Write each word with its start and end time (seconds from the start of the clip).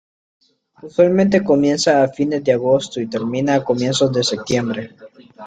Usualmente 0.81 1.43
comienza 1.43 2.01
a 2.01 2.07
fines 2.07 2.43
de 2.43 2.53
agosto 2.53 2.99
y 2.99 3.05
termina 3.05 3.53
a 3.53 3.63
comienzos 3.63 4.11
de 4.11 4.23
septiembre. 4.23 4.95